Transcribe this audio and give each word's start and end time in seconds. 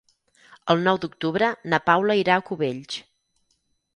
El 0.73 0.79
nou 0.87 0.97
d'octubre 1.03 1.49
na 1.73 1.79
Paula 1.89 2.17
irà 2.21 2.37
a 2.39 2.45
Cubells. 2.47 2.99